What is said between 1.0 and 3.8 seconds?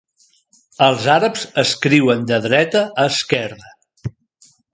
àrabs escriuen de dreta a esquerra.